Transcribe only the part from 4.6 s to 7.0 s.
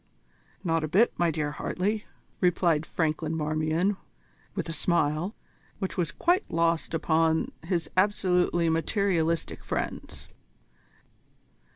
a smile, which was quite lost